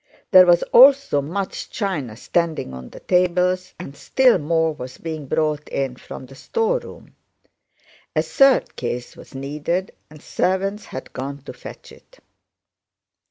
There 0.31 0.47
was 0.47 0.63
also 0.73 1.21
much 1.21 1.69
china 1.69 2.17
standing 2.17 2.73
on 2.73 2.89
the 2.89 3.01
tables, 3.01 3.75
and 3.77 3.95
still 3.95 4.39
more 4.39 4.73
was 4.73 4.97
being 4.97 5.27
brought 5.27 5.69
in 5.69 5.95
from 5.95 6.25
the 6.25 6.33
storeroom. 6.33 7.15
A 8.15 8.23
third 8.23 8.75
case 8.75 9.15
was 9.15 9.35
needed 9.35 9.91
and 10.09 10.19
servants 10.19 10.85
had 10.85 11.13
gone 11.13 11.43
to 11.43 11.53
fetch 11.53 11.91
it. 11.91 12.17